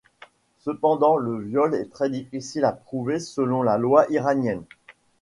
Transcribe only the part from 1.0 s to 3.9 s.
le viol est très difficile à prouver selon la